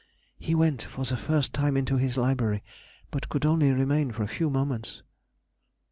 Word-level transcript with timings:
_—He 0.41 0.55
went 0.55 0.81
for 0.81 1.05
the 1.05 1.15
first 1.15 1.53
time 1.53 1.77
into 1.77 1.97
his 1.97 2.17
library, 2.17 2.63
but 3.11 3.29
could 3.29 3.45
only 3.45 3.71
remain 3.71 4.09
for 4.11 4.23
a 4.23 4.27
few 4.27 4.49
moments. 4.49 5.03